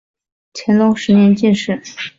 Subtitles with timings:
[0.55, 1.79] 乾隆十年进士。